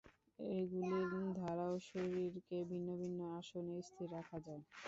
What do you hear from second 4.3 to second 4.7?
যায়।